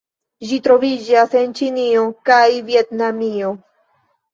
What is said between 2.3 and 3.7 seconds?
kaj Vjetnamio.